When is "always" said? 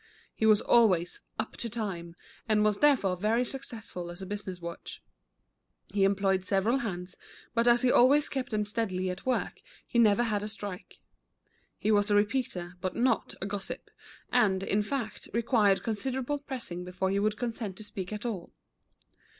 0.61-1.21, 7.91-8.27